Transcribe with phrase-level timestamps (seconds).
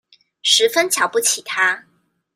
[0.41, 1.85] 十分瞧不起他